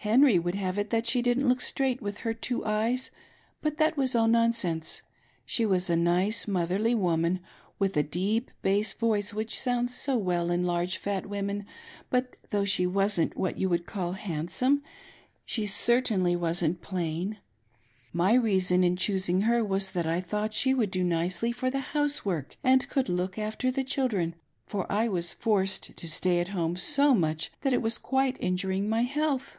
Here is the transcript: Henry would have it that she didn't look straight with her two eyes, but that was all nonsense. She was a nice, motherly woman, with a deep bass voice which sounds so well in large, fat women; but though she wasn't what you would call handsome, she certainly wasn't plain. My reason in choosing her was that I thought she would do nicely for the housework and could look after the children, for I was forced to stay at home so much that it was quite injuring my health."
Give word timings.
Henry 0.00 0.38
would 0.38 0.54
have 0.54 0.78
it 0.78 0.90
that 0.90 1.04
she 1.04 1.20
didn't 1.20 1.48
look 1.48 1.60
straight 1.60 2.00
with 2.00 2.18
her 2.18 2.32
two 2.32 2.64
eyes, 2.64 3.10
but 3.60 3.76
that 3.78 3.96
was 3.96 4.14
all 4.14 4.28
nonsense. 4.28 5.02
She 5.44 5.66
was 5.66 5.90
a 5.90 5.96
nice, 5.96 6.46
motherly 6.46 6.94
woman, 6.94 7.40
with 7.80 7.96
a 7.96 8.04
deep 8.04 8.52
bass 8.62 8.92
voice 8.92 9.34
which 9.34 9.58
sounds 9.58 9.92
so 9.92 10.16
well 10.16 10.48
in 10.52 10.62
large, 10.64 10.98
fat 10.98 11.26
women; 11.26 11.66
but 12.08 12.36
though 12.50 12.64
she 12.64 12.86
wasn't 12.86 13.36
what 13.36 13.58
you 13.58 13.68
would 13.68 13.84
call 13.84 14.12
handsome, 14.12 14.80
she 15.44 15.66
certainly 15.66 16.36
wasn't 16.36 16.80
plain. 16.80 17.38
My 18.12 18.32
reason 18.34 18.84
in 18.84 18.94
choosing 18.94 19.40
her 19.40 19.64
was 19.64 19.90
that 19.90 20.06
I 20.06 20.20
thought 20.20 20.54
she 20.54 20.72
would 20.72 20.92
do 20.92 21.02
nicely 21.02 21.50
for 21.50 21.68
the 21.68 21.80
housework 21.80 22.56
and 22.62 22.88
could 22.88 23.08
look 23.08 23.40
after 23.40 23.72
the 23.72 23.82
children, 23.82 24.36
for 24.68 24.86
I 24.92 25.08
was 25.08 25.32
forced 25.32 25.96
to 25.96 26.08
stay 26.08 26.38
at 26.38 26.50
home 26.54 26.76
so 26.76 27.12
much 27.12 27.50
that 27.62 27.72
it 27.72 27.82
was 27.82 27.98
quite 27.98 28.36
injuring 28.38 28.88
my 28.88 29.02
health." 29.02 29.56